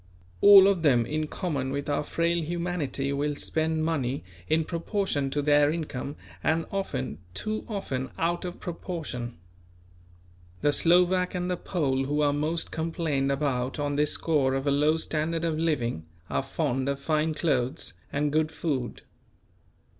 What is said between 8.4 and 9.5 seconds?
of proportion.